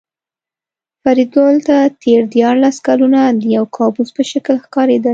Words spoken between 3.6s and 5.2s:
کابوس په شکل ښکارېدل